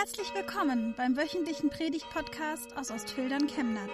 Herzlich 0.00 0.32
willkommen 0.34 0.94
beim 0.96 1.14
wöchentlichen 1.14 1.68
Predigt-Podcast 1.68 2.74
aus 2.74 2.90
Ostfildern 2.90 3.48
Chemnat. 3.48 3.90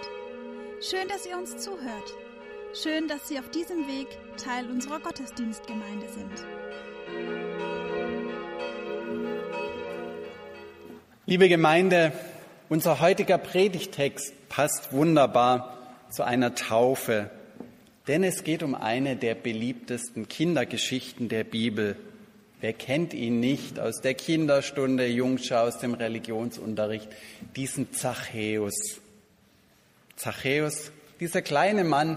Schön, 0.81 1.09
dass 1.09 1.27
ihr 1.27 1.37
uns 1.37 1.57
zuhört. 1.57 2.15
Schön, 2.81 3.09
dass 3.09 3.27
Sie 3.27 3.41
auf 3.41 3.51
diesem 3.51 3.89
Weg 3.89 4.07
Teil 4.37 4.71
unserer 4.71 5.01
Gottesdienstgemeinde 5.01 6.07
sind. 6.09 6.47
Liebe 11.27 11.49
Gemeinde, 11.49 12.13
unser 12.69 13.01
heutiger 13.01 13.39
Predigtext 13.39 14.49
passt 14.49 14.93
wunderbar 14.93 15.77
zu 16.11 16.23
einer 16.23 16.55
Taufe, 16.55 17.33
denn 18.07 18.23
es 18.23 18.45
geht 18.45 18.63
um 18.63 18.77
eine 18.77 19.17
der 19.17 19.35
beliebtesten 19.35 20.29
Kindergeschichten 20.29 21.29
der 21.29 21.43
Bibel. 21.43 21.97
Wer 22.61 22.73
kennt 22.73 23.13
ihn 23.13 23.39
nicht 23.39 23.79
aus 23.79 24.01
der 24.01 24.15
Kinderstunde, 24.15 25.07
Jungschau, 25.07 25.67
aus 25.67 25.79
dem 25.79 25.93
Religionsunterricht, 25.93 27.09
diesen 27.55 27.93
Zachäus. 27.93 28.75
Zachäus, 30.17 30.91
dieser 31.21 31.43
kleine 31.43 31.85
Mann, 31.85 32.17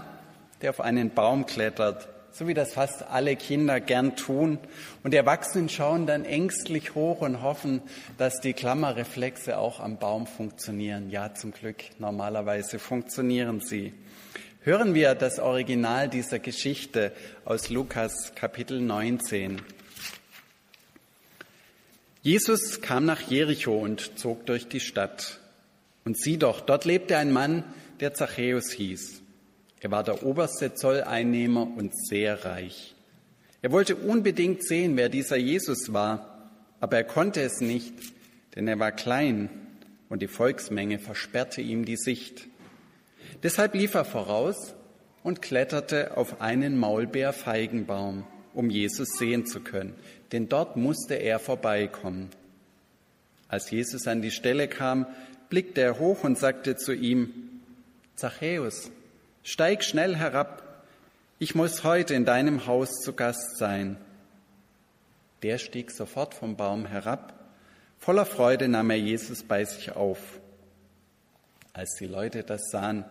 der 0.62 0.70
auf 0.70 0.80
einen 0.80 1.10
Baum 1.10 1.44
klettert, 1.44 2.08
so 2.32 2.48
wie 2.48 2.54
das 2.54 2.72
fast 2.72 3.02
alle 3.02 3.36
Kinder 3.36 3.80
gern 3.80 4.16
tun. 4.16 4.58
Und 5.02 5.12
die 5.12 5.18
Erwachsenen 5.18 5.68
schauen 5.68 6.06
dann 6.06 6.24
ängstlich 6.24 6.94
hoch 6.94 7.20
und 7.20 7.42
hoffen, 7.42 7.82
dass 8.16 8.40
die 8.40 8.54
Klammerreflexe 8.54 9.58
auch 9.58 9.78
am 9.78 9.98
Baum 9.98 10.26
funktionieren. 10.26 11.10
Ja, 11.10 11.34
zum 11.34 11.52
Glück, 11.52 11.76
normalerweise 11.98 12.78
funktionieren 12.78 13.60
sie. 13.60 13.92
Hören 14.62 14.94
wir 14.94 15.14
das 15.14 15.38
Original 15.38 16.08
dieser 16.08 16.38
Geschichte 16.38 17.12
aus 17.44 17.68
Lukas 17.68 18.32
Kapitel 18.34 18.80
19. 18.80 19.60
Jesus 22.22 22.82
kam 22.82 23.06
nach 23.06 23.22
Jericho 23.22 23.78
und 23.78 24.18
zog 24.18 24.44
durch 24.44 24.68
die 24.68 24.80
Stadt. 24.80 25.40
Und 26.04 26.18
sieh 26.18 26.36
doch, 26.36 26.60
dort 26.60 26.84
lebte 26.84 27.16
ein 27.16 27.32
Mann, 27.32 27.64
der 28.00 28.12
Zachäus 28.12 28.72
hieß. 28.72 29.22
Er 29.80 29.90
war 29.90 30.04
der 30.04 30.22
oberste 30.22 30.74
Zolleinnehmer 30.74 31.62
und 31.62 31.92
sehr 31.96 32.44
reich. 32.44 32.94
Er 33.62 33.72
wollte 33.72 33.96
unbedingt 33.96 34.66
sehen, 34.66 34.98
wer 34.98 35.08
dieser 35.08 35.36
Jesus 35.36 35.94
war, 35.94 36.50
aber 36.80 36.98
er 36.98 37.04
konnte 37.04 37.40
es 37.40 37.62
nicht, 37.62 37.94
denn 38.54 38.68
er 38.68 38.78
war 38.78 38.92
klein 38.92 39.48
und 40.10 40.20
die 40.20 40.28
Volksmenge 40.28 40.98
versperrte 40.98 41.62
ihm 41.62 41.86
die 41.86 41.96
Sicht. 41.96 42.48
Deshalb 43.42 43.74
lief 43.74 43.94
er 43.94 44.04
voraus 44.04 44.74
und 45.22 45.40
kletterte 45.40 46.18
auf 46.18 46.42
einen 46.42 46.78
Maulbeerfeigenbaum, 46.78 48.26
um 48.52 48.68
Jesus 48.68 49.08
sehen 49.18 49.46
zu 49.46 49.60
können, 49.60 49.94
denn 50.32 50.48
dort 50.48 50.76
musste 50.76 51.14
er 51.14 51.38
vorbeikommen. 51.38 52.30
Als 53.48 53.70
Jesus 53.70 54.06
an 54.06 54.22
die 54.22 54.30
Stelle 54.30 54.68
kam, 54.68 55.06
blickte 55.48 55.80
er 55.80 55.98
hoch 55.98 56.22
und 56.24 56.38
sagte 56.38 56.76
zu 56.76 56.92
ihm, 56.92 57.32
Zachäus, 58.14 58.90
steig 59.42 59.82
schnell 59.82 60.16
herab, 60.16 60.84
ich 61.38 61.54
muss 61.54 61.84
heute 61.84 62.14
in 62.14 62.24
deinem 62.24 62.66
Haus 62.66 62.90
zu 63.02 63.14
Gast 63.14 63.56
sein. 63.56 63.96
Der 65.42 65.58
stieg 65.58 65.90
sofort 65.90 66.34
vom 66.34 66.56
Baum 66.56 66.86
herab, 66.86 67.34
voller 67.98 68.26
Freude 68.26 68.68
nahm 68.68 68.90
er 68.90 68.98
Jesus 68.98 69.42
bei 69.42 69.64
sich 69.64 69.96
auf. 69.96 70.18
Als 71.72 71.96
die 71.98 72.06
Leute 72.06 72.44
das 72.44 72.70
sahen, 72.70 73.04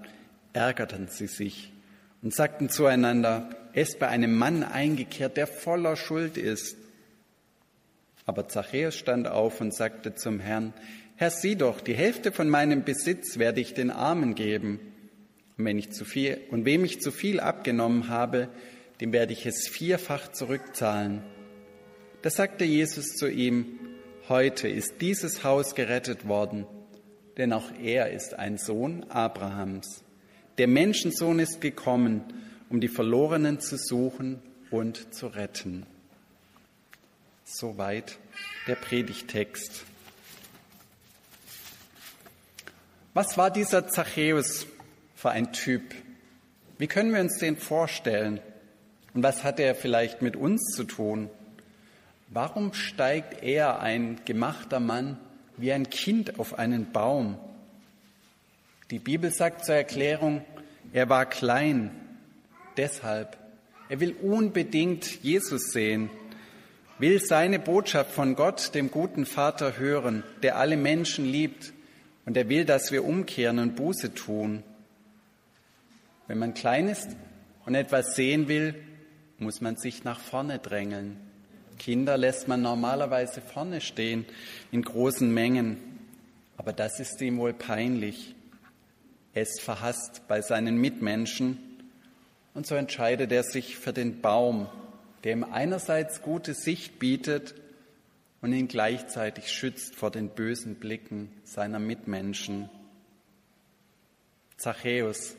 ärgerten 0.53 1.08
sie 1.08 1.28
sich 1.28 1.73
und 2.22 2.34
sagten 2.34 2.70
zueinander, 2.70 3.50
er 3.73 3.84
ist 3.84 4.00
bei 4.00 4.08
einem 4.08 4.36
Mann 4.38 4.64
eingekehrt, 4.64 5.38
der 5.38 5.47
voller 5.47 5.95
Schuld 5.95 6.38
ist. 6.38 6.78
Aber 8.30 8.47
Zachäus 8.47 8.95
stand 8.95 9.27
auf 9.27 9.59
und 9.59 9.73
sagte 9.73 10.13
zum 10.13 10.39
Herrn, 10.39 10.75
Herr, 11.16 11.31
sieh 11.31 11.55
doch, 11.55 11.81
die 11.81 11.95
Hälfte 11.95 12.31
von 12.31 12.47
meinem 12.47 12.83
Besitz 12.83 13.39
werde 13.39 13.59
ich 13.59 13.73
den 13.73 13.89
Armen 13.89 14.35
geben. 14.35 14.79
Und 15.57 15.66
wenn 15.66 15.79
ich 15.79 15.90
zu 15.90 16.06
viel, 16.06 16.39
und 16.51 16.63
wem 16.63 16.85
ich 16.85 17.01
zu 17.01 17.12
viel 17.12 17.39
abgenommen 17.39 18.07
habe, 18.07 18.50
dem 19.01 19.13
werde 19.13 19.34
ich 19.34 19.47
es 19.47 19.68
vierfach 19.68 20.31
zurückzahlen. 20.31 21.23
Da 22.22 22.29
sagte 22.29 22.66
Jesus 22.66 23.16
zu 23.16 23.28
ihm, 23.28 23.79
heute 24.28 24.68
ist 24.68 25.01
dieses 25.01 25.44
Haus 25.44 25.73
gerettet 25.73 26.28
worden, 26.28 26.68
denn 27.38 27.51
auch 27.51 27.72
er 27.81 28.12
ist 28.12 28.35
ein 28.35 28.59
Sohn 28.59 29.06
Abrahams. 29.09 30.03
Der 30.59 30.68
Menschensohn 30.68 31.39
ist 31.39 31.62
gekommen, 31.62 32.25
um 32.69 32.79
die 32.79 32.89
Verlorenen 32.89 33.59
zu 33.59 33.75
suchen 33.75 34.39
und 34.69 35.16
zu 35.16 35.25
retten. 35.25 35.88
Soweit 37.52 38.20
der 38.68 38.76
Predigtext. 38.76 39.84
Was 43.16 43.40
war 43.40 43.50
dieser 43.50 43.88
Zachäus 43.88 44.68
für 45.16 45.32
ein 45.32 45.52
Typ? 45.52 45.96
Wie 46.78 46.86
können 46.86 47.12
wir 47.12 47.20
uns 47.20 47.40
den 47.40 47.58
vorstellen? 47.58 48.40
Und 49.16 49.24
was 49.24 49.44
hat 49.44 49.60
er 49.60 49.74
vielleicht 49.74 50.22
mit 50.22 50.36
uns 50.36 50.62
zu 50.76 50.84
tun? 50.84 51.28
Warum 52.28 52.74
steigt 52.74 53.42
er, 53.42 53.80
ein 53.80 54.22
gemachter 54.26 54.80
Mann, 54.80 55.18
wie 55.58 55.74
ein 55.74 55.90
Kind 55.90 56.38
auf 56.38 56.60
einen 56.60 56.92
Baum? 56.92 57.40
Die 58.92 59.00
Bibel 59.00 59.31
sagt 59.31 59.66
zur 59.66 59.74
Erklärung, 59.74 60.46
er 60.94 61.10
war 61.10 61.26
klein, 61.26 61.90
deshalb. 62.78 63.38
Er 63.90 64.00
will 64.00 64.12
unbedingt 64.22 65.24
Jesus 65.24 65.72
sehen 65.72 66.12
will 67.00 67.20
seine 67.20 67.60
Botschaft 67.60 68.12
von 68.12 68.36
Gott, 68.36 68.76
dem 68.76 68.92
guten 68.92 69.26
Vater, 69.26 69.78
hören, 69.78 70.24
der 70.44 70.58
alle 70.58 70.78
Menschen 70.78 71.26
liebt 71.26 71.74
und 72.26 72.38
er 72.38 72.50
will, 72.50 72.66
dass 72.66 72.92
wir 72.92 73.06
umkehren 73.06 73.60
und 73.60 73.76
Buße 73.76 74.14
tun. 74.14 74.64
Wenn 76.28 76.38
man 76.38 76.54
klein 76.54 76.90
ist 76.90 77.10
und 77.66 77.74
etwas 77.74 78.16
sehen 78.16 78.48
will, 78.48 78.76
muss 79.40 79.62
man 79.62 79.78
sich 79.78 80.04
nach 80.04 80.20
vorne 80.20 80.60
drängeln. 80.60 81.18
Kinder 81.80 82.18
lässt 82.18 82.50
man 82.50 82.62
normalerweise 82.62 83.42
vorne 83.42 83.80
stehen 83.80 84.26
in 84.72 84.81
großen 84.81 85.34
Mengen, 85.34 85.78
aber 86.58 86.74
das 86.74 87.00
ist 87.00 87.22
ihm 87.22 87.38
wohl 87.38 87.54
peinlich. 87.54 88.36
Er 89.34 89.44
ist 89.44 89.62
verhasst 89.62 90.24
bei 90.28 90.42
seinen 90.42 90.78
Mitmenschen 90.78 91.58
und 92.54 92.68
so 92.68 92.76
entscheidet 92.76 93.31
er 93.31 93.44
sich 93.44 93.78
für 93.78 93.94
den 93.94 94.20
Baum, 94.20 94.68
der 95.24 95.34
ihm 95.34 95.44
einerseits 95.44 96.22
gute 96.22 96.53
Sicht 96.53 97.00
bietet 97.00 97.56
und 98.41 98.53
ihn 98.53 98.68
gleichzeitig 98.68 99.52
schützt 99.52 99.96
vor 99.96 100.12
den 100.12 100.30
bösen 100.30 100.75
Blicken 100.75 101.31
seiner 101.44 101.80
Mitmenschen. 101.80 102.69
Zachäus 104.57 105.35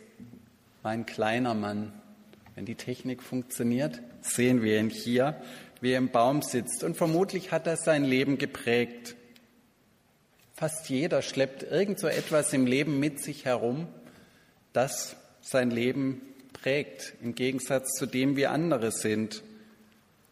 war 0.82 0.92
ein 0.92 1.06
kleiner 1.06 1.54
Mann. 1.54 1.92
Wenn 2.54 2.66
die 2.66 2.74
Technik 2.74 3.22
funktioniert, 3.22 4.00
sehen 4.20 4.62
wir 4.62 4.78
ihn 4.78 4.90
hier, 4.90 5.40
wie 5.80 5.92
er 5.92 5.98
im 5.98 6.10
Baum 6.10 6.42
sitzt. 6.42 6.84
Und 6.84 6.96
vermutlich 6.96 7.52
hat 7.52 7.66
er 7.66 7.76
sein 7.76 8.04
Leben 8.04 8.38
geprägt. 8.38 9.16
Fast 10.54 10.90
jeder 10.90 11.22
schleppt 11.22 11.62
irgend 11.62 11.98
so 11.98 12.06
etwas 12.06 12.52
im 12.52 12.66
Leben 12.66 13.00
mit 13.00 13.22
sich 13.22 13.46
herum, 13.46 13.88
das 14.74 15.16
sein 15.40 15.70
Leben 15.70 16.20
prägt, 16.52 17.14
im 17.22 17.34
Gegensatz 17.34 17.94
zu 17.94 18.04
dem, 18.04 18.36
wie 18.36 18.46
andere 18.46 18.92
sind. 18.92 19.42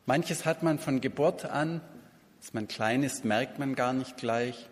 Manches 0.08 0.46
hat 0.46 0.62
man 0.62 0.78
von 0.78 1.02
Geburt 1.02 1.44
an, 1.44 1.82
dass 2.40 2.54
man 2.54 2.66
klein 2.66 3.02
ist, 3.02 3.26
merkt 3.26 3.58
man 3.58 3.74
gar 3.74 3.92
nicht 3.92 4.16
gleich. 4.16 4.66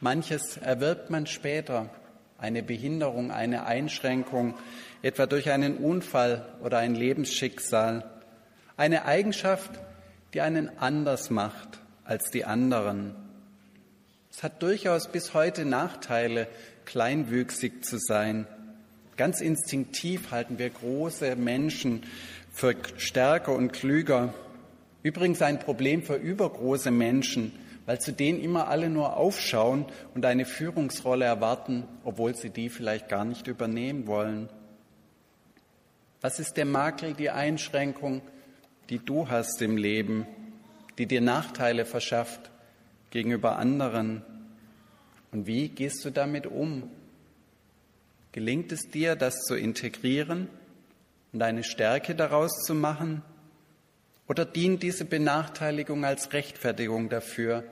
Manches 0.00 0.58
erwirbt 0.58 1.08
man 1.08 1.26
später, 1.26 1.88
eine 2.36 2.62
Behinderung, 2.62 3.30
eine 3.30 3.64
Einschränkung, 3.64 4.52
etwa 5.00 5.24
durch 5.24 5.50
einen 5.50 5.78
Unfall 5.78 6.44
oder 6.62 6.76
ein 6.76 6.94
Lebensschicksal. 6.94 8.04
Eine 8.76 9.06
Eigenschaft, 9.06 9.70
die 10.34 10.42
einen 10.42 10.68
anders 10.78 11.30
macht 11.30 11.80
als 12.04 12.30
die 12.30 12.44
anderen. 12.44 13.14
Es 14.30 14.42
hat 14.42 14.62
durchaus 14.62 15.10
bis 15.10 15.32
heute 15.32 15.64
Nachteile, 15.64 16.48
kleinwüchsig 16.84 17.82
zu 17.82 17.96
sein. 17.98 18.46
Ganz 19.16 19.40
instinktiv 19.40 20.30
halten 20.30 20.58
wir 20.58 20.68
große 20.68 21.34
Menschen 21.36 22.02
für 22.52 22.76
stärker 22.98 23.54
und 23.54 23.72
klüger. 23.72 24.34
Übrigens 25.02 25.40
ein 25.42 25.58
Problem 25.58 26.02
für 26.02 26.16
übergroße 26.16 26.90
Menschen, 26.90 27.52
weil 27.86 28.00
zu 28.00 28.12
denen 28.12 28.40
immer 28.40 28.68
alle 28.68 28.90
nur 28.90 29.16
aufschauen 29.16 29.86
und 30.14 30.24
eine 30.26 30.44
Führungsrolle 30.44 31.24
erwarten, 31.24 31.84
obwohl 32.04 32.36
sie 32.36 32.50
die 32.50 32.68
vielleicht 32.68 33.08
gar 33.08 33.24
nicht 33.24 33.46
übernehmen 33.46 34.06
wollen. 34.06 34.48
Was 36.20 36.38
ist 36.38 36.56
der 36.56 36.66
Makel, 36.66 37.14
die 37.14 37.30
Einschränkung, 37.30 38.20
die 38.90 38.98
du 38.98 39.28
hast 39.28 39.62
im 39.62 39.78
Leben, 39.78 40.26
die 40.98 41.06
dir 41.06 41.22
Nachteile 41.22 41.86
verschafft 41.86 42.50
gegenüber 43.10 43.56
anderen? 43.56 44.22
Und 45.32 45.46
wie 45.46 45.68
gehst 45.68 46.04
du 46.04 46.10
damit 46.10 46.46
um? 46.46 46.90
Gelingt 48.32 48.70
es 48.70 48.90
dir, 48.90 49.16
das 49.16 49.42
zu 49.44 49.56
integrieren 49.56 50.48
und 51.32 51.42
eine 51.42 51.64
Stärke 51.64 52.14
daraus 52.14 52.64
zu 52.64 52.74
machen? 52.74 53.22
Oder 54.30 54.44
dient 54.44 54.84
diese 54.84 55.04
Benachteiligung 55.04 56.04
als 56.04 56.32
Rechtfertigung 56.32 57.08
dafür, 57.08 57.64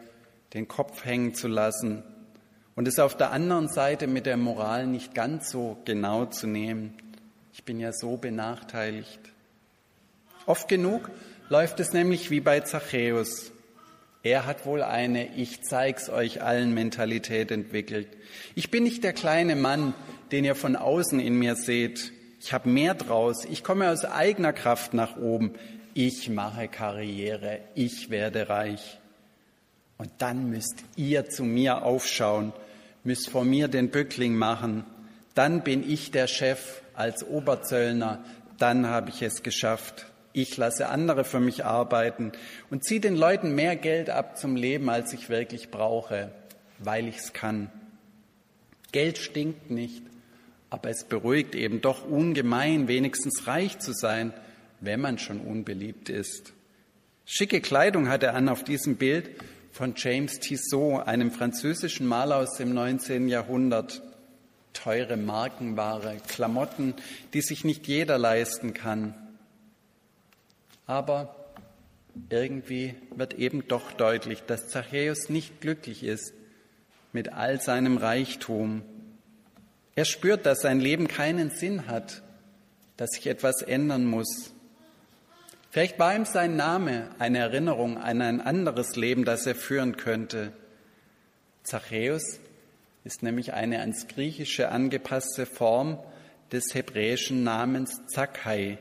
den 0.54 0.66
Kopf 0.66 1.04
hängen 1.04 1.32
zu 1.32 1.46
lassen 1.46 2.02
und 2.74 2.88
es 2.88 2.98
auf 2.98 3.16
der 3.16 3.30
anderen 3.30 3.68
Seite 3.68 4.08
mit 4.08 4.26
der 4.26 4.36
Moral 4.36 4.88
nicht 4.88 5.14
ganz 5.14 5.52
so 5.52 5.78
genau 5.84 6.26
zu 6.26 6.48
nehmen. 6.48 6.94
Ich 7.52 7.62
bin 7.62 7.78
ja 7.78 7.92
so 7.92 8.16
benachteiligt. 8.16 9.20
Oft 10.46 10.66
genug 10.66 11.10
läuft 11.48 11.78
es 11.78 11.92
nämlich 11.92 12.28
wie 12.28 12.40
bei 12.40 12.58
Zachäus. 12.58 13.52
Er 14.24 14.44
hat 14.44 14.66
wohl 14.66 14.82
eine 14.82 15.36
Ich 15.36 15.62
zeig's 15.62 16.10
euch 16.10 16.42
allen 16.42 16.74
Mentalität 16.74 17.52
entwickelt. 17.52 18.08
Ich 18.56 18.72
bin 18.72 18.82
nicht 18.82 19.04
der 19.04 19.12
kleine 19.12 19.54
Mann, 19.54 19.94
den 20.32 20.44
ihr 20.44 20.56
von 20.56 20.74
außen 20.74 21.20
in 21.20 21.38
mir 21.38 21.54
seht. 21.54 22.12
Ich 22.40 22.52
habe 22.52 22.68
mehr 22.68 22.94
draus. 22.94 23.44
Ich 23.44 23.62
komme 23.62 23.90
aus 23.90 24.04
eigener 24.04 24.52
Kraft 24.52 24.92
nach 24.92 25.16
oben. 25.16 25.54
Ich 26.00 26.28
mache 26.28 26.68
Karriere. 26.68 27.58
Ich 27.74 28.08
werde 28.08 28.48
reich. 28.48 29.00
Und 29.96 30.12
dann 30.18 30.48
müsst 30.48 30.76
ihr 30.94 31.28
zu 31.28 31.42
mir 31.42 31.82
aufschauen, 31.82 32.52
müsst 33.02 33.30
vor 33.30 33.44
mir 33.44 33.66
den 33.66 33.90
Bückling 33.90 34.36
machen. 34.36 34.84
Dann 35.34 35.64
bin 35.64 35.82
ich 35.82 36.12
der 36.12 36.28
Chef 36.28 36.82
als 36.94 37.24
Oberzöllner. 37.26 38.24
Dann 38.58 38.86
habe 38.86 39.10
ich 39.10 39.22
es 39.22 39.42
geschafft. 39.42 40.06
Ich 40.32 40.56
lasse 40.56 40.88
andere 40.88 41.24
für 41.24 41.40
mich 41.40 41.64
arbeiten 41.64 42.30
und 42.70 42.84
ziehe 42.84 43.00
den 43.00 43.16
Leuten 43.16 43.56
mehr 43.56 43.74
Geld 43.74 44.08
ab 44.08 44.38
zum 44.38 44.54
Leben, 44.54 44.88
als 44.90 45.12
ich 45.12 45.28
wirklich 45.28 45.72
brauche, 45.72 46.30
weil 46.78 47.08
ich 47.08 47.16
es 47.16 47.32
kann. 47.32 47.72
Geld 48.92 49.18
stinkt 49.18 49.72
nicht, 49.72 50.04
aber 50.70 50.90
es 50.90 51.02
beruhigt 51.02 51.56
eben 51.56 51.80
doch 51.80 52.08
ungemein, 52.08 52.86
wenigstens 52.86 53.48
reich 53.48 53.80
zu 53.80 53.92
sein, 53.92 54.32
wenn 54.80 55.00
man 55.00 55.18
schon 55.18 55.40
unbeliebt 55.40 56.08
ist. 56.08 56.52
Schicke 57.24 57.60
Kleidung 57.60 58.08
hat 58.08 58.22
er 58.22 58.34
an 58.34 58.48
auf 58.48 58.64
diesem 58.64 58.96
Bild 58.96 59.30
von 59.72 59.94
James 59.96 60.40
Tissot, 60.40 61.06
einem 61.06 61.30
französischen 61.30 62.06
Maler 62.06 62.36
aus 62.36 62.56
dem 62.56 62.72
19. 62.72 63.28
Jahrhundert. 63.28 64.02
Teure 64.72 65.16
Markenware, 65.16 66.18
Klamotten, 66.26 66.94
die 67.34 67.40
sich 67.40 67.64
nicht 67.64 67.86
jeder 67.88 68.16
leisten 68.16 68.74
kann. 68.74 69.14
Aber 70.86 71.34
irgendwie 72.30 72.94
wird 73.14 73.34
eben 73.34 73.66
doch 73.68 73.92
deutlich, 73.92 74.42
dass 74.46 74.68
Zachäus 74.68 75.28
nicht 75.28 75.60
glücklich 75.60 76.04
ist 76.04 76.32
mit 77.12 77.32
all 77.32 77.60
seinem 77.60 77.96
Reichtum. 77.96 78.82
Er 79.94 80.04
spürt, 80.04 80.46
dass 80.46 80.60
sein 80.60 80.80
Leben 80.80 81.08
keinen 81.08 81.50
Sinn 81.50 81.86
hat, 81.86 82.22
dass 82.96 83.10
sich 83.10 83.26
etwas 83.26 83.62
ändern 83.62 84.04
muss. 84.04 84.52
Vielleicht 85.70 85.98
war 85.98 86.14
ihm 86.14 86.24
sein 86.24 86.56
Name 86.56 87.10
eine 87.18 87.38
Erinnerung 87.38 87.98
an 87.98 88.22
ein 88.22 88.40
anderes 88.40 88.96
Leben, 88.96 89.24
das 89.24 89.46
er 89.46 89.54
führen 89.54 89.96
könnte. 89.96 90.52
Zachäus 91.62 92.40
ist 93.04 93.22
nämlich 93.22 93.52
eine 93.52 93.80
ans 93.80 94.08
Griechische 94.08 94.70
angepasste 94.70 95.44
Form 95.44 95.98
des 96.52 96.74
hebräischen 96.74 97.44
Namens 97.44 98.00
Zakkai. 98.06 98.78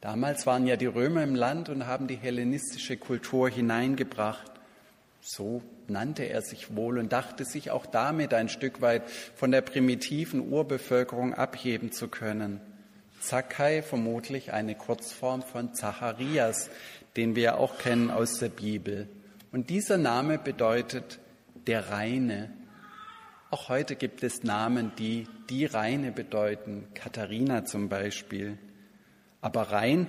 Damals 0.00 0.46
waren 0.46 0.68
ja 0.68 0.76
die 0.76 0.86
Römer 0.86 1.24
im 1.24 1.34
Land 1.34 1.68
und 1.68 1.88
haben 1.88 2.06
die 2.06 2.16
hellenistische 2.16 2.96
Kultur 2.96 3.48
hineingebracht. 3.48 4.52
So 5.20 5.62
nannte 5.88 6.22
er 6.22 6.42
sich 6.42 6.76
wohl 6.76 6.98
und 6.98 7.12
dachte 7.12 7.44
sich 7.44 7.72
auch 7.72 7.86
damit 7.86 8.32
ein 8.32 8.48
Stück 8.48 8.80
weit 8.80 9.02
von 9.34 9.50
der 9.50 9.62
primitiven 9.62 10.52
Urbevölkerung 10.52 11.34
abheben 11.34 11.90
zu 11.90 12.06
können. 12.06 12.60
Zakkai 13.20 13.82
vermutlich 13.82 14.52
eine 14.52 14.74
Kurzform 14.74 15.42
von 15.42 15.74
Zacharias, 15.74 16.70
den 17.16 17.34
wir 17.34 17.58
auch 17.58 17.78
kennen 17.78 18.10
aus 18.10 18.38
der 18.38 18.50
Bibel. 18.50 19.08
Und 19.52 19.70
dieser 19.70 19.96
Name 19.96 20.38
bedeutet 20.38 21.18
der 21.66 21.90
Reine. 21.90 22.50
Auch 23.50 23.68
heute 23.68 23.96
gibt 23.96 24.22
es 24.22 24.42
Namen, 24.42 24.92
die 24.98 25.26
die 25.48 25.64
Reine 25.64 26.12
bedeuten, 26.12 26.88
Katharina 26.94 27.64
zum 27.64 27.88
Beispiel. 27.88 28.58
Aber 29.40 29.62
rein 29.72 30.06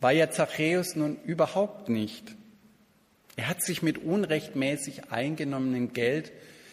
war 0.00 0.12
ja 0.12 0.30
Zachäus 0.30 0.94
nun 0.94 1.16
überhaupt 1.24 1.88
nicht. 1.88 2.36
Er 3.36 3.48
hat 3.48 3.62
sich 3.62 3.82
mit 3.82 3.98
unrechtmäßig 3.98 5.10
eingenommenem 5.10 5.92
Geld, 5.92 6.32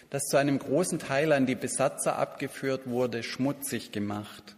das 0.10 0.24
zu 0.24 0.38
einem 0.38 0.60
großen 0.60 1.00
Teil 1.00 1.32
an 1.32 1.46
die 1.46 1.56
Besatzer 1.56 2.18
abgeführt 2.18 2.88
wurde, 2.88 3.24
schmutzig 3.24 3.92
gemacht 3.92 4.56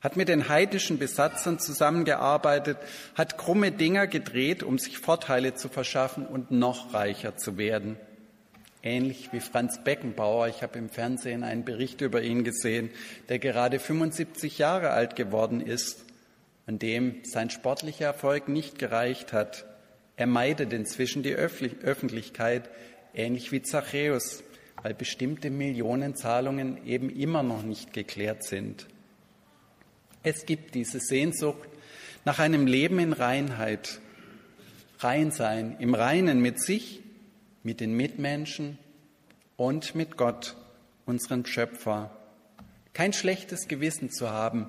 hat 0.00 0.16
mit 0.16 0.28
den 0.28 0.48
heidischen 0.48 0.98
Besatzern 0.98 1.58
zusammengearbeitet, 1.58 2.78
hat 3.14 3.36
krumme 3.36 3.72
Dinger 3.72 4.06
gedreht, 4.06 4.62
um 4.62 4.78
sich 4.78 4.98
Vorteile 4.98 5.54
zu 5.54 5.68
verschaffen 5.68 6.26
und 6.26 6.50
noch 6.50 6.94
reicher 6.94 7.36
zu 7.36 7.58
werden. 7.58 7.96
Ähnlich 8.80 9.30
wie 9.32 9.40
Franz 9.40 9.82
Beckenbauer, 9.82 10.46
ich 10.48 10.62
habe 10.62 10.78
im 10.78 10.88
Fernsehen 10.88 11.42
einen 11.42 11.64
Bericht 11.64 12.00
über 12.00 12.22
ihn 12.22 12.44
gesehen, 12.44 12.90
der 13.28 13.40
gerade 13.40 13.80
75 13.80 14.58
Jahre 14.58 14.90
alt 14.90 15.16
geworden 15.16 15.60
ist 15.60 16.04
und 16.66 16.82
dem 16.82 17.16
sein 17.24 17.50
sportlicher 17.50 18.06
Erfolg 18.06 18.46
nicht 18.46 18.78
gereicht 18.78 19.32
hat. 19.32 19.66
Er 20.16 20.28
meidet 20.28 20.72
inzwischen 20.72 21.24
die 21.24 21.34
Öffentlichkeit, 21.34 22.70
ähnlich 23.14 23.50
wie 23.50 23.62
Zachäus, 23.62 24.44
weil 24.82 24.94
bestimmte 24.94 25.50
Millionenzahlungen 25.50 26.86
eben 26.86 27.10
immer 27.10 27.42
noch 27.42 27.64
nicht 27.64 27.92
geklärt 27.92 28.44
sind. 28.44 28.86
Es 30.30 30.44
gibt 30.44 30.74
diese 30.74 31.00
Sehnsucht 31.00 31.70
nach 32.26 32.38
einem 32.38 32.66
Leben 32.66 32.98
in 32.98 33.14
Reinheit, 33.14 33.98
rein 34.98 35.30
sein, 35.30 35.76
im 35.78 35.94
Reinen 35.94 36.42
mit 36.42 36.60
sich, 36.60 37.00
mit 37.62 37.80
den 37.80 37.94
Mitmenschen 37.94 38.76
und 39.56 39.94
mit 39.94 40.18
Gott, 40.18 40.54
unserem 41.06 41.46
Schöpfer. 41.46 42.14
Kein 42.92 43.14
schlechtes 43.14 43.68
Gewissen 43.68 44.10
zu 44.10 44.28
haben, 44.28 44.68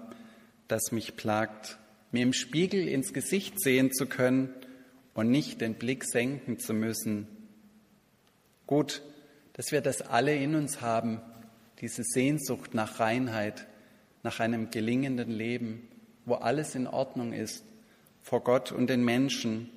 das 0.70 0.94
mich 0.94 1.18
plagt, 1.18 1.78
mir 2.14 2.24
im 2.24 2.32
Spiegel 2.32 2.88
ins 2.88 3.12
Gesicht 3.12 3.60
sehen 3.60 3.92
zu 3.92 4.06
können 4.06 4.54
und 5.14 5.30
nicht 5.30 5.60
den 5.60 5.74
Blick 5.74 6.06
senken 6.06 6.58
zu 6.58 6.74
müssen. 6.74 7.28
Gut, 8.66 9.02
dass 9.52 9.74
wir 9.74 9.82
das 9.82 10.02
alle 10.04 10.34
in 10.34 10.56
uns 10.56 10.80
haben, 10.80 11.20
diese 11.82 12.04
Sehnsucht 12.06 12.74
nach 12.74 13.02
Reinheit, 13.02 13.68
nach 14.24 14.39
einem 14.39 14.71
gelingenden 14.71 15.31
Leben, 15.31 15.88
wo 16.25 16.36
alles 16.36 16.75
in 16.75 16.88
Ordnung 16.88 17.33
ist 17.33 17.63
vor 18.21 18.44
Gott 18.44 18.71
und 18.71 18.89
den 18.89 19.04
Menschen. 19.04 19.69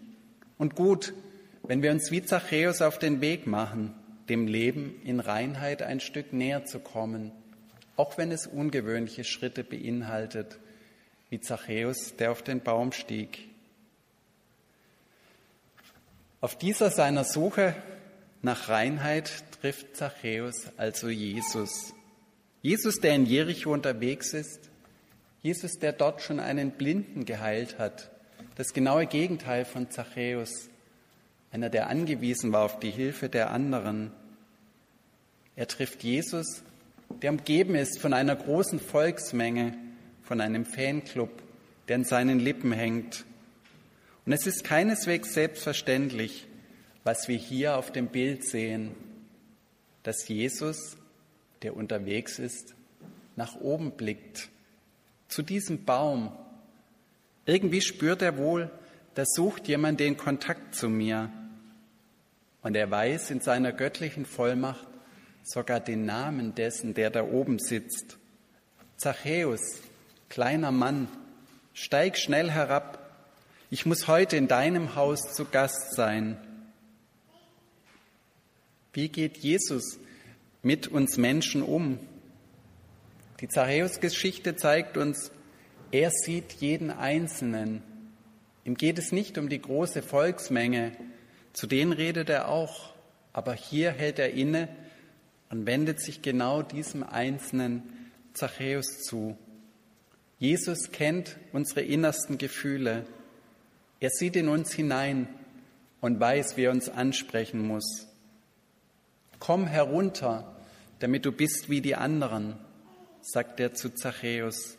Und 0.58 0.74
gut, 0.74 1.14
wenn 1.62 1.82
wir 1.82 1.90
uns 1.90 2.10
wie 2.10 2.22
Zachäus 2.22 2.82
auf 2.82 2.98
den 2.98 3.20
Weg 3.20 3.46
machen, 3.46 3.94
dem 4.28 4.46
Leben 4.46 5.00
in 5.04 5.20
Reinheit 5.20 5.82
ein 5.82 6.00
Stück 6.00 6.32
näher 6.32 6.64
zu 6.64 6.80
kommen, 6.80 7.32
auch 7.96 8.18
wenn 8.18 8.32
es 8.32 8.46
ungewöhnliche 8.46 9.24
Schritte 9.24 9.64
beinhaltet, 9.64 10.58
wie 11.30 11.40
Zachäus, 11.40 12.16
der 12.16 12.32
auf 12.32 12.42
den 12.42 12.60
Baum 12.60 12.92
stieg. 12.92 13.48
Auf 16.40 16.58
dieser 16.58 16.90
seiner 16.90 17.24
Suche 17.24 17.74
nach 18.42 18.68
Reinheit 18.68 19.30
trifft 19.60 19.96
Zachäus 19.96 20.66
also 20.76 21.08
Jesus. 21.08 21.94
Jesus, 22.62 23.00
der 23.00 23.16
in 23.16 23.26
Jericho 23.26 23.72
unterwegs 23.72 24.32
ist, 24.34 24.70
Jesus, 25.42 25.80
der 25.80 25.92
dort 25.92 26.22
schon 26.22 26.38
einen 26.38 26.70
Blinden 26.70 27.24
geheilt 27.24 27.80
hat, 27.80 28.12
das 28.54 28.72
genaue 28.72 29.06
Gegenteil 29.06 29.64
von 29.64 29.90
Zachäus, 29.90 30.68
einer, 31.50 31.68
der 31.68 31.88
angewiesen 31.88 32.52
war 32.52 32.62
auf 32.64 32.78
die 32.78 32.90
Hilfe 32.90 33.28
der 33.28 33.50
anderen. 33.50 34.12
Er 35.56 35.66
trifft 35.66 36.04
Jesus, 36.04 36.62
der 37.20 37.30
umgeben 37.30 37.74
ist 37.74 37.98
von 37.98 38.14
einer 38.14 38.36
großen 38.36 38.78
Volksmenge, 38.78 39.76
von 40.22 40.40
einem 40.40 40.64
Fanclub, 40.64 41.42
der 41.88 41.96
an 41.96 42.04
seinen 42.04 42.38
Lippen 42.38 42.72
hängt. 42.72 43.24
Und 44.24 44.32
es 44.32 44.46
ist 44.46 44.62
keineswegs 44.62 45.34
selbstverständlich, 45.34 46.46
was 47.02 47.26
wir 47.26 47.36
hier 47.36 47.76
auf 47.76 47.90
dem 47.90 48.06
Bild 48.06 48.44
sehen, 48.48 48.94
dass 50.04 50.28
Jesus 50.28 50.96
der 51.62 51.76
unterwegs 51.76 52.38
ist, 52.38 52.74
nach 53.36 53.56
oben 53.56 53.92
blickt, 53.92 54.48
zu 55.28 55.42
diesem 55.42 55.84
Baum. 55.84 56.32
Irgendwie 57.46 57.80
spürt 57.80 58.22
er 58.22 58.36
wohl, 58.36 58.70
da 59.14 59.24
sucht 59.26 59.68
jemand 59.68 60.00
den 60.00 60.16
Kontakt 60.16 60.74
zu 60.74 60.88
mir. 60.88 61.30
Und 62.62 62.76
er 62.76 62.90
weiß 62.90 63.30
in 63.30 63.40
seiner 63.40 63.72
göttlichen 63.72 64.26
Vollmacht 64.26 64.86
sogar 65.42 65.80
den 65.80 66.04
Namen 66.04 66.54
dessen, 66.54 66.94
der 66.94 67.10
da 67.10 67.24
oben 67.24 67.58
sitzt. 67.58 68.18
Zachäus, 68.96 69.60
kleiner 70.28 70.70
Mann, 70.70 71.08
steig 71.74 72.16
schnell 72.18 72.50
herab. 72.50 72.98
Ich 73.70 73.84
muss 73.86 74.06
heute 74.06 74.36
in 74.36 74.48
deinem 74.48 74.94
Haus 74.94 75.34
zu 75.34 75.46
Gast 75.46 75.94
sein. 75.94 76.36
Wie 78.92 79.08
geht 79.08 79.38
Jesus 79.38 79.98
mit 80.62 80.88
uns 80.88 81.16
Menschen 81.16 81.62
um. 81.62 81.98
Die 83.40 83.48
Zachäus-Geschichte 83.48 84.56
zeigt 84.56 84.96
uns, 84.96 85.32
er 85.90 86.10
sieht 86.10 86.52
jeden 86.52 86.90
Einzelnen. 86.90 87.82
Ihm 88.64 88.76
geht 88.76 88.98
es 88.98 89.12
nicht 89.12 89.36
um 89.38 89.48
die 89.48 89.60
große 89.60 90.02
Volksmenge, 90.02 90.92
zu 91.52 91.66
denen 91.66 91.92
redet 91.92 92.30
er 92.30 92.48
auch. 92.48 92.92
Aber 93.32 93.54
hier 93.54 93.90
hält 93.90 94.18
er 94.18 94.32
inne 94.32 94.68
und 95.50 95.66
wendet 95.66 96.00
sich 96.00 96.22
genau 96.22 96.62
diesem 96.62 97.02
einzelnen 97.02 97.82
Zachäus 98.34 99.00
zu. 99.02 99.36
Jesus 100.38 100.92
kennt 100.92 101.38
unsere 101.52 101.82
innersten 101.82 102.38
Gefühle. 102.38 103.04
Er 104.00 104.10
sieht 104.10 104.36
in 104.36 104.48
uns 104.48 104.72
hinein 104.72 105.28
und 106.00 106.20
weiß, 106.20 106.56
wie 106.56 106.64
er 106.64 106.72
uns 106.72 106.88
ansprechen 106.88 107.66
muss. 107.66 108.08
Komm 109.38 109.66
herunter, 109.66 110.51
damit 111.02 111.24
du 111.24 111.32
bist 111.32 111.68
wie 111.68 111.80
die 111.80 111.96
anderen, 111.96 112.56
sagt 113.20 113.58
er 113.58 113.74
zu 113.74 113.90
Zachäus, 113.90 114.76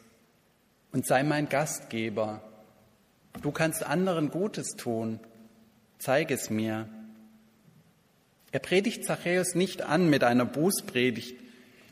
und 0.93 1.05
sei 1.05 1.23
mein 1.23 1.49
Gastgeber. 1.49 2.41
Du 3.41 3.51
kannst 3.51 3.83
anderen 3.83 4.29
Gutes 4.29 4.75
tun, 4.77 5.19
zeig 5.97 6.31
es 6.31 6.49
mir. 6.49 6.87
Er 8.51 8.59
predigt 8.59 9.03
Zachäus 9.03 9.55
nicht 9.55 9.81
an 9.81 10.09
mit 10.09 10.23
einer 10.23 10.45
Bußpredigt, 10.45 11.35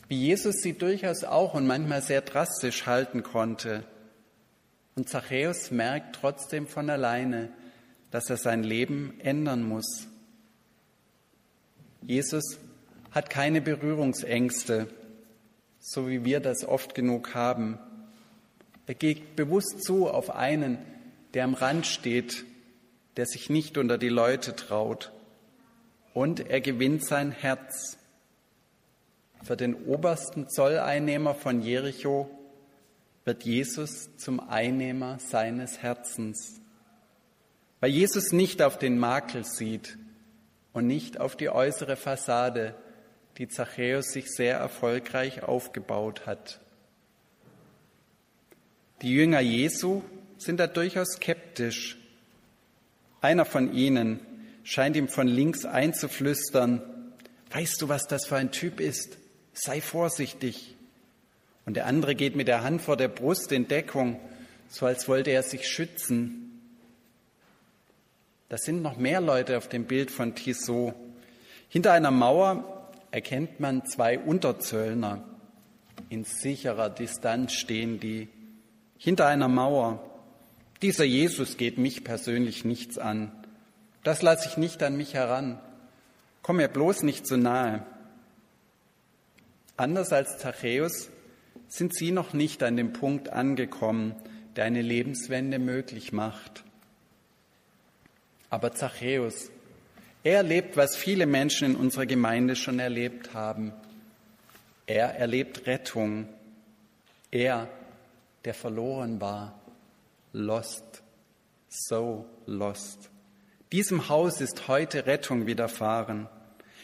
wie 0.08 0.18
Jesus 0.18 0.58
sie 0.62 0.78
durchaus 0.78 1.24
auch 1.24 1.56
und 1.56 1.66
manchmal 1.66 2.02
sehr 2.02 2.22
drastisch 2.22 2.86
halten 2.86 3.24
konnte. 3.24 3.84
Und 4.96 5.10
Zachäus 5.10 5.72
merkt 5.72 6.16
trotzdem 6.16 6.68
von 6.68 6.90
alleine, 6.90 7.50
dass 8.12 8.30
er 8.30 8.38
sein 8.38 8.64
Leben 8.64 9.20
ändern 9.20 9.64
muss. 9.64 10.08
Jesus 12.02 12.60
hat 13.12 13.30
keine 13.30 13.62
Berührungsängste, 13.62 14.88
so 15.80 16.08
wie 16.08 16.24
wir 16.24 16.40
das 16.40 16.66
oft 16.66 16.96
genug 16.96 17.36
haben. 17.36 17.78
Er 18.88 18.96
geht 18.96 19.36
bewusst 19.36 19.84
zu 19.84 20.10
auf 20.10 20.34
einen, 20.34 20.78
der 21.34 21.44
am 21.44 21.54
Rand 21.54 21.86
steht, 21.86 22.46
der 23.18 23.26
sich 23.26 23.50
nicht 23.50 23.78
unter 23.78 23.98
die 23.98 24.10
Leute 24.10 24.56
traut. 24.56 25.12
Und 26.14 26.50
er 26.50 26.62
gewinnt 26.62 27.06
sein 27.06 27.32
Herz. 27.32 27.98
Für 29.44 29.58
den 29.58 29.76
obersten 29.86 30.50
Zolleinnehmer 30.50 31.36
von 31.36 31.62
Jericho 31.62 32.30
wird 33.26 33.44
Jesus 33.44 34.16
zum 34.18 34.40
Einnehmer 34.40 35.20
seines 35.20 35.82
Herzens. 35.82 36.60
Weil 37.80 37.92
Jesus 37.92 38.32
nicht 38.32 38.62
auf 38.62 38.78
den 38.78 39.00
Makel 39.00 39.44
sieht 39.44 39.98
und 40.74 40.88
nicht 40.88 41.20
auf 41.20 41.36
die 41.36 41.50
äußere 41.50 41.96
Fassade, 41.96 42.76
die 43.38 43.48
Zachäus 43.48 44.12
sich 44.12 44.30
sehr 44.30 44.58
erfolgreich 44.58 45.44
aufgebaut 45.44 46.26
hat. 46.26 46.60
Die 49.02 49.14
Jünger 49.14 49.40
Jesu 49.40 50.04
sind 50.38 50.60
da 50.60 50.68
durchaus 50.68 51.14
skeptisch. 51.14 51.98
Einer 53.22 53.46
von 53.46 53.74
ihnen 53.74 54.20
scheint 54.64 54.96
ihm 54.96 55.08
von 55.08 55.28
links 55.28 55.66
einzuflüstern, 55.66 56.82
weißt 57.52 57.82
du, 57.82 57.90
was 57.90 58.04
das 58.08 58.26
für 58.26 58.36
ein 58.36 58.52
Typ 58.52 58.80
ist? 58.80 59.18
Sei 59.54 59.82
vorsichtig. 59.82 60.76
Und 61.66 61.76
der 61.76 61.86
andere 61.86 62.16
geht 62.16 62.36
mit 62.36 62.48
der 62.48 62.64
Hand 62.64 62.82
vor 62.82 62.98
der 62.98 63.08
Brust 63.08 63.52
in 63.52 63.68
Deckung, 63.68 64.20
so 64.70 64.86
als 64.86 65.08
wollte 65.08 65.32
er 65.32 65.44
sich 65.44 65.68
schützen. 65.68 66.62
Da 68.50 68.58
sind 68.58 68.82
noch 68.82 68.98
mehr 68.98 69.22
Leute 69.22 69.58
auf 69.58 69.68
dem 69.68 69.86
Bild 69.86 70.12
von 70.12 70.36
Tissot. 70.36 70.94
Hinter 71.70 71.94
einer 71.94 72.12
Mauer 72.12 72.71
erkennt 73.12 73.60
man 73.60 73.86
zwei 73.86 74.18
Unterzöllner. 74.18 75.24
In 76.10 76.24
sicherer 76.24 76.90
Distanz 76.90 77.54
stehen 77.54 78.00
die. 78.00 78.30
Hinter 78.98 79.28
einer 79.28 79.48
Mauer. 79.48 80.04
Dieser 80.82 81.04
Jesus 81.04 81.58
geht 81.58 81.78
mich 81.78 82.04
persönlich 82.04 82.66
nichts 82.66 82.98
an. 82.98 83.32
Das 84.04 84.22
lasse 84.22 84.48
ich 84.48 84.58
nicht 84.58 84.82
an 84.82 84.98
mich 84.98 85.14
heran. 85.14 85.60
Komm 86.42 86.58
mir 86.58 86.70
bloß 86.70 87.04
nicht 87.04 87.28
zu 87.28 87.38
nahe. 87.38 87.86
Anders 89.78 90.12
als 90.12 90.38
Zachäus 90.40 91.10
sind 91.68 91.96
sie 91.96 92.12
noch 92.12 92.34
nicht 92.34 92.64
an 92.64 92.78
dem 92.78 92.94
Punkt 92.94 93.30
angekommen, 93.30 94.16
der 94.56 94.66
eine 94.66 94.82
Lebenswende 94.82 95.60
möglich 95.60 96.12
macht. 96.12 96.64
Aber 98.50 98.74
Zachäus, 98.74 99.50
er 100.24 100.38
erlebt, 100.38 100.78
was 100.78 100.96
viele 100.96 101.26
Menschen 101.26 101.72
in 101.72 101.76
unserer 101.76 102.06
Gemeinde 102.06 102.56
schon 102.56 102.80
erlebt 102.80 103.34
haben. 103.34 103.74
Er 104.86 105.16
erlebt 105.16 105.68
Rettung. 105.68 106.28
Er, 107.32 107.68
der 108.46 108.54
verloren 108.54 109.22
war, 109.22 109.60
lost, 110.34 111.02
so 111.70 112.26
lost. 112.46 113.10
Diesem 113.72 114.10
Haus 114.10 114.42
ist 114.42 114.68
heute 114.68 115.06
Rettung 115.06 115.48
widerfahren. 115.48 116.28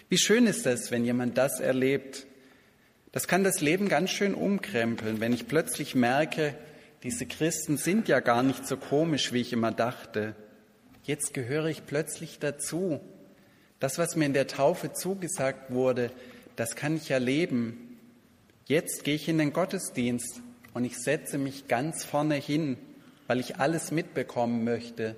Wie 0.09 0.17
schön 0.17 0.47
ist 0.47 0.65
es, 0.65 0.89
wenn 0.89 1.03
jemand 1.03 1.37
das 1.37 1.59
erlebt. 1.59 2.25
Das 3.11 3.27
kann 3.27 3.43
das 3.43 3.61
Leben 3.61 3.89
ganz 3.89 4.11
schön 4.11 4.33
umkrempeln, 4.33 5.19
wenn 5.19 5.33
ich 5.33 5.47
plötzlich 5.47 5.95
merke, 5.95 6.55
diese 7.03 7.25
Christen 7.25 7.77
sind 7.77 8.07
ja 8.07 8.19
gar 8.19 8.41
nicht 8.41 8.65
so 8.65 8.75
komisch, 8.77 9.31
wie 9.31 9.41
ich 9.41 9.53
immer 9.53 9.71
dachte. 9.71 10.35
Jetzt 11.03 11.33
gehöre 11.33 11.67
ich 11.67 11.85
plötzlich 11.85 12.39
dazu. 12.39 12.99
Das, 13.79 13.97
was 13.97 14.15
mir 14.15 14.25
in 14.25 14.33
der 14.33 14.47
Taufe 14.47 14.93
zugesagt 14.93 15.71
wurde, 15.71 16.11
das 16.55 16.75
kann 16.75 16.95
ich 16.95 17.11
erleben. 17.11 17.97
Jetzt 18.65 19.03
gehe 19.03 19.15
ich 19.15 19.29
in 19.29 19.37
den 19.37 19.53
Gottesdienst 19.53 20.41
und 20.73 20.83
ich 20.83 20.97
setze 20.97 21.37
mich 21.37 21.67
ganz 21.67 22.03
vorne 22.03 22.35
hin, 22.35 22.77
weil 23.27 23.39
ich 23.39 23.57
alles 23.57 23.91
mitbekommen 23.91 24.63
möchte. 24.63 25.15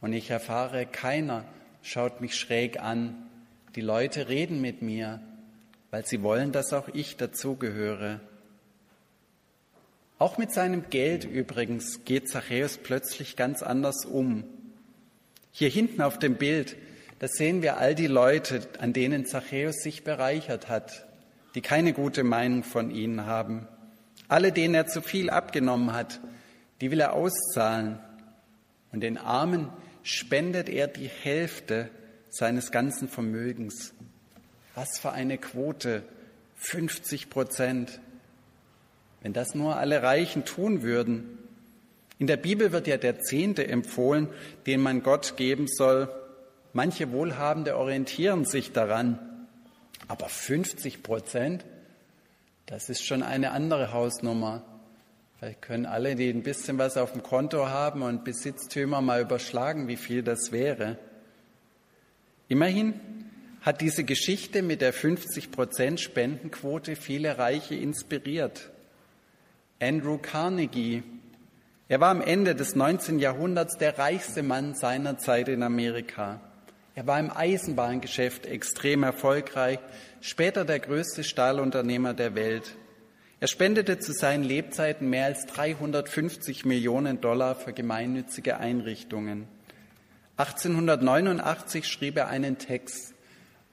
Und 0.00 0.12
ich 0.12 0.30
erfahre, 0.30 0.86
keiner 0.86 1.44
schaut 1.82 2.20
mich 2.20 2.34
schräg 2.34 2.80
an. 2.80 3.30
Die 3.76 3.80
Leute 3.80 4.28
reden 4.28 4.60
mit 4.60 4.82
mir, 4.82 5.20
weil 5.90 6.04
sie 6.04 6.22
wollen, 6.22 6.50
dass 6.50 6.72
auch 6.72 6.88
ich 6.88 7.16
dazugehöre. 7.16 8.20
Auch 10.18 10.36
mit 10.36 10.52
seinem 10.52 10.90
Geld 10.90 11.24
übrigens 11.24 12.04
geht 12.04 12.28
Zachäus 12.28 12.78
plötzlich 12.78 13.36
ganz 13.36 13.62
anders 13.62 14.04
um. 14.04 14.44
Hier 15.52 15.70
hinten 15.70 16.02
auf 16.02 16.18
dem 16.18 16.36
Bild, 16.36 16.76
da 17.20 17.28
sehen 17.28 17.60
wir 17.60 17.76
all 17.76 17.94
die 17.94 18.06
Leute, 18.06 18.66
an 18.78 18.94
denen 18.94 19.26
Zachäus 19.26 19.76
sich 19.82 20.04
bereichert 20.04 20.70
hat, 20.70 21.06
die 21.54 21.60
keine 21.60 21.92
gute 21.92 22.24
Meinung 22.24 22.64
von 22.64 22.90
ihnen 22.90 23.26
haben. 23.26 23.68
Alle, 24.26 24.52
denen 24.52 24.74
er 24.74 24.86
zu 24.86 25.02
viel 25.02 25.28
abgenommen 25.28 25.92
hat, 25.92 26.18
die 26.80 26.90
will 26.90 26.98
er 26.98 27.12
auszahlen. 27.12 27.98
Und 28.90 29.00
den 29.02 29.18
Armen, 29.18 29.68
spendet 30.02 30.70
er 30.70 30.88
die 30.88 31.08
Hälfte 31.08 31.90
seines 32.30 32.70
ganzen 32.70 33.06
Vermögens. 33.06 33.92
Was 34.74 34.98
für 34.98 35.12
eine 35.12 35.36
Quote, 35.36 36.02
50 36.56 37.28
Prozent. 37.28 38.00
Wenn 39.20 39.34
das 39.34 39.54
nur 39.54 39.76
alle 39.76 40.02
Reichen 40.02 40.46
tun 40.46 40.80
würden. 40.80 41.38
In 42.18 42.26
der 42.26 42.38
Bibel 42.38 42.72
wird 42.72 42.86
ja 42.86 42.96
der 42.96 43.20
Zehnte 43.20 43.68
empfohlen, 43.68 44.28
den 44.66 44.80
man 44.80 45.02
Gott 45.02 45.36
geben 45.36 45.66
soll. 45.68 46.08
Manche 46.72 47.10
Wohlhabende 47.10 47.76
orientieren 47.76 48.44
sich 48.44 48.72
daran. 48.72 49.18
Aber 50.08 50.28
50 50.28 51.02
Prozent, 51.02 51.64
das 52.66 52.88
ist 52.88 53.04
schon 53.04 53.22
eine 53.22 53.50
andere 53.50 53.92
Hausnummer. 53.92 54.62
Vielleicht 55.38 55.62
können 55.62 55.86
alle, 55.86 56.16
die 56.16 56.30
ein 56.30 56.42
bisschen 56.42 56.78
was 56.78 56.96
auf 56.96 57.12
dem 57.12 57.22
Konto 57.22 57.68
haben 57.68 58.02
und 58.02 58.24
Besitztümer 58.24 59.00
mal 59.00 59.22
überschlagen, 59.22 59.88
wie 59.88 59.96
viel 59.96 60.22
das 60.22 60.52
wäre. 60.52 60.98
Immerhin 62.48 62.94
hat 63.62 63.80
diese 63.80 64.04
Geschichte 64.04 64.62
mit 64.62 64.80
der 64.80 64.92
50 64.92 65.50
Prozent 65.50 66.00
Spendenquote 66.00 66.96
viele 66.96 67.38
Reiche 67.38 67.74
inspiriert. 67.74 68.70
Andrew 69.80 70.18
Carnegie, 70.18 71.02
er 71.88 72.00
war 72.00 72.10
am 72.10 72.20
Ende 72.20 72.54
des 72.54 72.76
19. 72.76 73.18
Jahrhunderts 73.18 73.76
der 73.78 73.98
reichste 73.98 74.42
Mann 74.42 74.74
seiner 74.74 75.18
Zeit 75.18 75.48
in 75.48 75.62
Amerika. 75.62 76.40
Er 77.00 77.06
war 77.06 77.18
im 77.18 77.30
Eisenbahngeschäft 77.30 78.44
extrem 78.44 79.04
erfolgreich, 79.04 79.78
später 80.20 80.66
der 80.66 80.80
größte 80.80 81.24
Stahlunternehmer 81.24 82.12
der 82.12 82.34
Welt. 82.34 82.76
Er 83.40 83.48
spendete 83.48 84.00
zu 84.00 84.12
seinen 84.12 84.44
Lebzeiten 84.44 85.08
mehr 85.08 85.24
als 85.24 85.46
350 85.46 86.66
Millionen 86.66 87.22
Dollar 87.22 87.54
für 87.54 87.72
gemeinnützige 87.72 88.58
Einrichtungen. 88.58 89.48
1889 90.36 91.88
schrieb 91.88 92.18
er 92.18 92.28
einen 92.28 92.58
Text, 92.58 93.14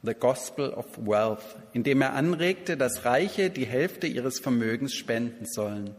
The 0.03 0.13
Gospel 0.13 0.69
of 0.69 0.85
Wealth, 0.97 1.57
in 1.73 1.83
dem 1.83 2.01
er 2.01 2.13
anregte, 2.13 2.77
dass 2.77 3.03
Reiche 3.03 3.49
die 3.49 3.65
Hälfte 3.65 4.07
ihres 4.07 4.39
Vermögens 4.39 4.93
spenden 4.93 5.45
sollen. 5.45 5.93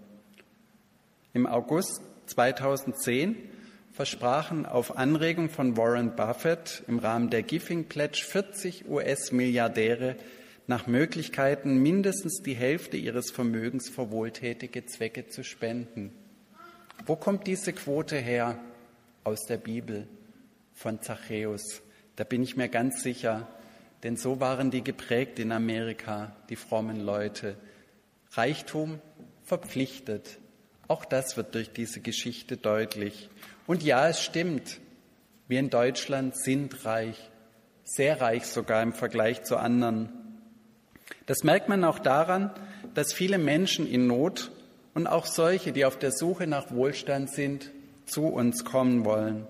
Im 1.35 1.47
August 1.47 2.01
2010 2.25 3.37
versprachen 3.99 4.65
auf 4.65 4.97
Anregung 4.97 5.51
von 5.51 5.77
Warren 5.77 6.15
Buffett 6.15 6.85
im 6.87 7.01
Rahmen 7.01 7.31
der 7.31 7.43
Giving 7.43 7.87
Pledge 7.89 8.23
40 8.25 8.89
US-Milliardäre 8.89 10.15
nach 10.69 10.87
Möglichkeiten 10.87 11.79
mindestens 11.79 12.41
die 12.41 12.55
Hälfte 12.55 12.97
ihres 12.97 13.33
Vermögens 13.33 13.89
für 13.89 14.13
wohltätige 14.13 14.87
Zwecke 14.87 15.27
zu 15.27 15.43
spenden. 15.43 16.13
Wo 17.07 17.17
kommt 17.17 17.49
diese 17.49 17.73
Quote 17.73 18.15
her? 18.15 18.61
Aus 19.25 19.47
der 19.49 19.57
Bibel 19.57 20.07
von 20.75 21.03
Zachäus. 21.03 21.83
Da 22.15 22.23
bin 22.23 22.45
ich 22.45 22.57
mir 22.57 22.69
ganz 22.69 23.03
sicher, 23.03 23.49
Denn 24.05 24.17
so 24.17 24.39
waren 24.39 24.71
die 24.71 24.85
geprägt 24.85 25.41
in 25.41 25.51
Amerika, 25.51 26.37
die 26.51 26.55
frommen 26.55 27.01
Leute. 27.01 27.57
Reichtum 28.31 29.01
verpflichtet. 29.43 30.39
Auch 30.87 31.05
das 31.05 31.37
wird 31.37 31.57
durch 31.57 31.73
diese 31.73 32.01
Geschichte 32.01 32.57
deutlich. 32.57 33.29
Und 33.69 33.83
ja, 33.83 34.09
es 34.09 34.23
stimmt. 34.23 34.81
Wir 35.47 35.61
in 35.61 35.69
Deutschland 35.69 36.35
sind 36.35 36.87
reich. 36.87 37.31
Sehr 37.85 38.19
reich 38.19 38.47
sogar 38.47 38.83
im 38.83 38.95
Vergleich 38.95 39.43
zu 39.43 39.59
anderen. 39.59 40.09
Das 41.27 41.45
merkt 41.45 41.69
man 41.69 41.85
auch 41.85 41.99
daran, 41.99 42.51
dass 42.95 43.13
viele 43.13 43.37
Menschen 43.37 43.87
in 43.87 44.07
Not 44.07 44.51
und 44.95 45.07
auch 45.07 45.27
solche, 45.27 45.73
die 45.73 45.85
auf 45.85 45.99
der 45.99 46.13
Suche 46.13 46.47
nach 46.47 46.71
Wohlstand 46.71 47.29
sind, 47.29 47.71
zu 48.07 48.29
uns 48.29 48.65
kommen 48.65 49.05
wollen. 49.05 49.47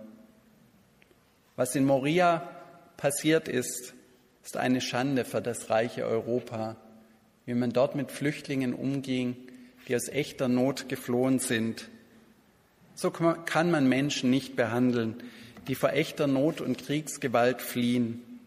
Was 1.55 1.77
in 1.77 1.85
Moria 1.85 2.51
passiert 2.97 3.47
ist, 3.47 3.95
ist 4.43 4.57
eine 4.57 4.81
Schande 4.81 5.25
für 5.25 5.41
das 5.41 5.71
reiche 5.71 6.05
Europa, 6.05 6.75
wie 7.47 7.55
man 7.55 7.71
dort 7.71 7.95
mit 7.95 8.11
Flüchtlingen 8.11 8.75
umging, 8.75 9.37
die 9.87 9.95
aus 9.95 10.09
echter 10.09 10.49
Not 10.49 10.89
geflohen 10.89 11.39
sind. 11.39 11.89
So 13.01 13.13
kann 13.13 13.71
man 13.71 13.89
Menschen 13.89 14.29
nicht 14.29 14.57
behandeln, 14.57 15.23
die 15.69 15.77
vor 15.77 15.91
echter 15.91 16.27
Not 16.27 16.61
und 16.61 16.79
Kriegsgewalt 16.79 17.63
fliehen. 17.63 18.41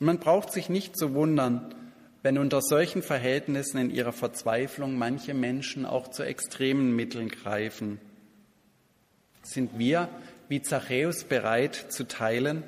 Und 0.00 0.06
man 0.06 0.18
braucht 0.18 0.52
sich 0.52 0.68
nicht 0.68 0.98
zu 0.98 1.14
wundern, 1.14 1.72
wenn 2.24 2.36
unter 2.36 2.62
solchen 2.62 3.00
Verhältnissen 3.00 3.78
in 3.78 3.90
ihrer 3.90 4.12
Verzweiflung 4.12 4.98
manche 4.98 5.34
Menschen 5.34 5.86
auch 5.86 6.08
zu 6.08 6.24
extremen 6.24 6.96
Mitteln 6.96 7.28
greifen. 7.28 8.00
Sind 9.44 9.78
wir 9.78 10.08
wie 10.48 10.62
Zachäus 10.62 11.22
bereit 11.22 11.76
zu 11.92 12.08
teilen 12.08 12.64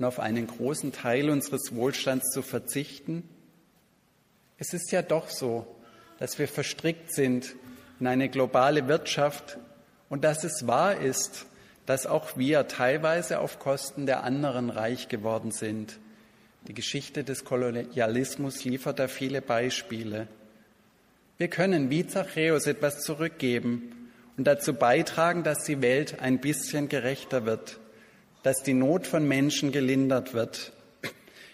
und 0.00 0.04
auf 0.04 0.18
einen 0.18 0.48
großen 0.48 0.90
Teil 0.90 1.30
unseres 1.30 1.72
Wohlstands 1.72 2.32
zu 2.32 2.42
verzichten? 2.42 3.22
Es 4.58 4.74
ist 4.74 4.90
ja 4.90 5.02
doch 5.02 5.28
so, 5.28 5.68
dass 6.18 6.40
wir 6.40 6.48
verstrickt 6.48 7.14
sind 7.14 7.54
in 8.00 8.08
eine 8.08 8.28
globale 8.28 8.88
Wirtschaft 8.88 9.56
und 10.12 10.24
dass 10.24 10.44
es 10.44 10.66
wahr 10.66 11.00
ist, 11.00 11.46
dass 11.86 12.04
auch 12.04 12.36
wir 12.36 12.68
teilweise 12.68 13.38
auf 13.38 13.58
Kosten 13.58 14.04
der 14.04 14.24
anderen 14.24 14.68
reich 14.68 15.08
geworden 15.08 15.52
sind. 15.52 15.98
Die 16.68 16.74
Geschichte 16.74 17.24
des 17.24 17.46
Kolonialismus 17.46 18.62
liefert 18.62 18.98
da 18.98 19.08
viele 19.08 19.40
Beispiele. 19.40 20.28
Wir 21.38 21.48
können 21.48 21.88
wie 21.88 22.06
Zachäus 22.06 22.66
etwas 22.66 23.00
zurückgeben 23.00 24.10
und 24.36 24.46
dazu 24.46 24.74
beitragen, 24.74 25.44
dass 25.44 25.64
die 25.64 25.80
Welt 25.80 26.20
ein 26.20 26.40
bisschen 26.42 26.90
gerechter 26.90 27.46
wird, 27.46 27.80
dass 28.42 28.62
die 28.62 28.74
Not 28.74 29.06
von 29.06 29.26
Menschen 29.26 29.72
gelindert 29.72 30.34
wird. 30.34 30.72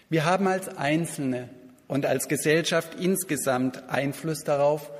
Wir 0.09 0.25
haben 0.25 0.47
als 0.47 0.67
Einzelne 0.67 1.47
und 1.87 2.05
als 2.05 2.27
Gesellschaft 2.27 2.95
insgesamt 2.99 3.87
Einfluss 3.87 4.43
darauf, 4.43 4.91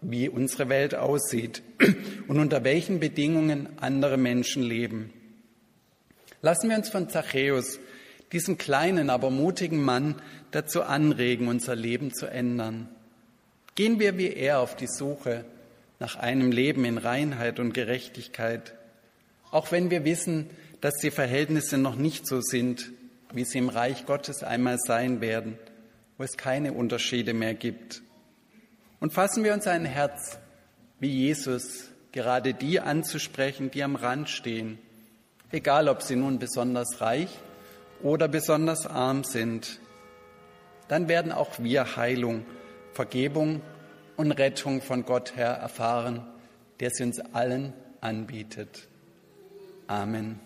wie 0.00 0.28
unsere 0.28 0.68
Welt 0.68 0.94
aussieht 0.94 1.62
und 2.28 2.38
unter 2.38 2.64
welchen 2.64 3.00
Bedingungen 3.00 3.68
andere 3.80 4.16
Menschen 4.16 4.62
leben. 4.62 5.12
Lassen 6.42 6.68
wir 6.68 6.76
uns 6.76 6.88
von 6.88 7.08
Zachäus, 7.08 7.78
diesem 8.32 8.58
kleinen, 8.58 9.10
aber 9.10 9.30
mutigen 9.30 9.82
Mann, 9.82 10.16
dazu 10.50 10.82
anregen, 10.82 11.48
unser 11.48 11.76
Leben 11.76 12.12
zu 12.12 12.26
ändern. 12.26 12.88
Gehen 13.74 13.98
wir 13.98 14.16
wie 14.18 14.32
er 14.32 14.60
auf 14.60 14.76
die 14.76 14.86
Suche 14.86 15.44
nach 15.98 16.16
einem 16.16 16.50
Leben 16.50 16.84
in 16.84 16.98
Reinheit 16.98 17.58
und 17.58 17.72
Gerechtigkeit, 17.72 18.74
auch 19.50 19.72
wenn 19.72 19.90
wir 19.90 20.04
wissen, 20.04 20.50
dass 20.80 20.94
die 20.96 21.10
Verhältnisse 21.10 21.78
noch 21.78 21.96
nicht 21.96 22.26
so 22.26 22.40
sind, 22.40 22.90
wie 23.32 23.44
sie 23.44 23.58
im 23.58 23.68
Reich 23.68 24.06
Gottes 24.06 24.42
einmal 24.42 24.78
sein 24.78 25.20
werden, 25.20 25.58
wo 26.18 26.24
es 26.24 26.36
keine 26.36 26.72
Unterschiede 26.72 27.34
mehr 27.34 27.54
gibt. 27.54 28.02
Und 29.00 29.12
fassen 29.12 29.44
wir 29.44 29.52
uns 29.52 29.66
ein 29.66 29.84
Herz, 29.84 30.38
wie 30.98 31.10
Jesus, 31.10 31.90
gerade 32.12 32.54
die 32.54 32.80
anzusprechen, 32.80 33.70
die 33.70 33.82
am 33.82 33.96
Rand 33.96 34.30
stehen, 34.30 34.78
egal 35.52 35.88
ob 35.88 36.02
sie 36.02 36.16
nun 36.16 36.38
besonders 36.38 37.00
reich 37.00 37.28
oder 38.02 38.28
besonders 38.28 38.86
arm 38.86 39.24
sind. 39.24 39.80
Dann 40.88 41.08
werden 41.08 41.32
auch 41.32 41.58
wir 41.58 41.96
Heilung, 41.96 42.46
Vergebung 42.92 43.60
und 44.16 44.32
Rettung 44.32 44.80
von 44.80 45.04
Gott 45.04 45.36
her 45.36 45.50
erfahren, 45.50 46.26
der 46.80 46.90
sie 46.90 47.04
uns 47.04 47.20
allen 47.34 47.74
anbietet. 48.00 48.88
Amen. 49.86 50.45